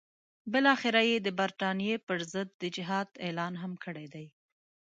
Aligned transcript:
بالاخره 0.51 1.01
یې 1.09 1.17
د 1.21 1.27
برټانیې 1.39 1.95
پر 2.07 2.19
ضد 2.33 2.49
د 2.61 2.63
جهاد 2.75 3.09
اعلان 3.25 3.53
هم 3.63 3.73
کړی 3.85 4.07
دی. 4.13 4.25